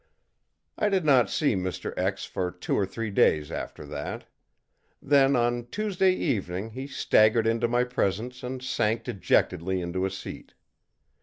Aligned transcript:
î 0.01 0.03
I 0.79 0.89
did 0.89 1.05
not 1.05 1.29
see 1.29 1.53
Mr. 1.53 2.27
for 2.27 2.49
two 2.49 2.75
or 2.75 2.87
three 2.87 3.11
days 3.11 3.51
after 3.51 3.85
that. 3.85 4.25
Then, 4.99 5.35
on 5.35 5.67
Tuesday 5.69 6.11
evening, 6.11 6.71
he 6.71 6.87
staggered 6.87 7.45
into 7.45 7.67
my 7.67 7.83
presence 7.83 8.41
and 8.41 8.63
sank 8.63 9.03
dejectedly 9.03 9.79
into 9.79 10.03
a 10.03 10.09
seat. 10.09 10.55